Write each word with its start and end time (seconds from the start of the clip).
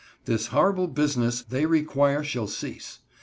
This 0.25 0.47
horrible 0.47 0.87
business 0.87 1.43
they 1.43 1.67
require 1.67 2.23
shall 2.23 2.47
cease. 2.47 3.01